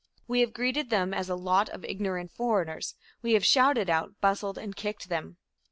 [0.27, 4.57] We have greeted them as "a lot of ignorant foreigners," we have shouted at, bustled
[4.57, 5.37] and kicked them.